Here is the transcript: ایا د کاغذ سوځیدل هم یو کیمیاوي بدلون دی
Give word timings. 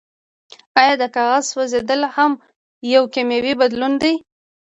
ایا 0.81 0.93
د 1.01 1.03
کاغذ 1.15 1.43
سوځیدل 1.51 2.01
هم 2.15 2.31
یو 2.93 3.03
کیمیاوي 3.13 3.53
بدلون 3.61 3.93
دی 4.01 4.13